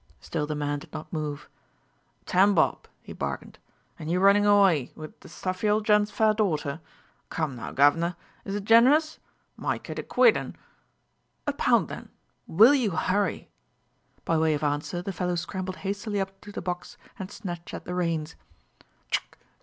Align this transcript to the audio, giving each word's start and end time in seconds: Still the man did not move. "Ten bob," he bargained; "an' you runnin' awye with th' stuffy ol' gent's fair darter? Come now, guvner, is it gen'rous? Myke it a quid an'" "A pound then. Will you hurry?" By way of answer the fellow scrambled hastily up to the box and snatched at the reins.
Still 0.19 0.47
the 0.47 0.55
man 0.55 0.79
did 0.79 0.91
not 0.91 1.13
move. 1.13 1.47
"Ten 2.25 2.55
bob," 2.55 2.87
he 3.03 3.13
bargained; 3.13 3.59
"an' 3.99 4.09
you 4.09 4.19
runnin' 4.19 4.47
awye 4.47 4.89
with 4.95 5.19
th' 5.19 5.29
stuffy 5.29 5.69
ol' 5.69 5.79
gent's 5.79 6.09
fair 6.09 6.33
darter? 6.33 6.81
Come 7.29 7.55
now, 7.55 7.71
guvner, 7.71 8.15
is 8.43 8.55
it 8.55 8.63
gen'rous? 8.65 9.19
Myke 9.59 9.91
it 9.91 9.99
a 9.99 10.01
quid 10.01 10.37
an'" 10.37 10.55
"A 11.47 11.53
pound 11.53 11.87
then. 11.87 12.09
Will 12.47 12.73
you 12.73 12.89
hurry?" 12.89 13.51
By 14.25 14.39
way 14.39 14.55
of 14.55 14.63
answer 14.63 15.03
the 15.03 15.13
fellow 15.13 15.35
scrambled 15.35 15.75
hastily 15.85 16.19
up 16.19 16.41
to 16.41 16.51
the 16.51 16.63
box 16.63 16.97
and 17.19 17.29
snatched 17.29 17.71
at 17.71 17.85
the 17.85 17.93
reins. 17.93 18.33